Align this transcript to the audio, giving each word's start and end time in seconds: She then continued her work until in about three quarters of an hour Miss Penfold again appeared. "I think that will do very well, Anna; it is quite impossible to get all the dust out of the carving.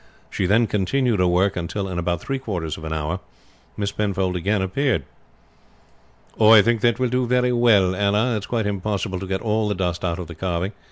She 0.31 0.47
then 0.47 0.65
continued 0.65 1.19
her 1.19 1.27
work 1.27 1.55
until 1.55 1.87
in 1.87 1.99
about 1.99 2.21
three 2.21 2.39
quarters 2.39 2.75
of 2.75 2.85
an 2.85 2.91
hour 2.91 3.19
Miss 3.77 3.91
Penfold 3.91 4.35
again 4.35 4.63
appeared. 4.63 5.03
"I 6.41 6.63
think 6.63 6.81
that 6.81 6.97
will 6.97 7.09
do 7.09 7.27
very 7.27 7.51
well, 7.51 7.93
Anna; 7.93 8.33
it 8.33 8.37
is 8.39 8.45
quite 8.47 8.65
impossible 8.65 9.19
to 9.19 9.27
get 9.27 9.41
all 9.41 9.67
the 9.69 9.75
dust 9.75 10.03
out 10.03 10.17
of 10.17 10.25
the 10.25 10.33
carving. 10.33 10.71